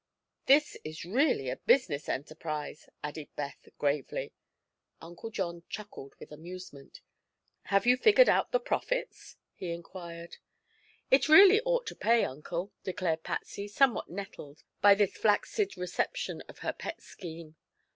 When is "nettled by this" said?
14.09-15.15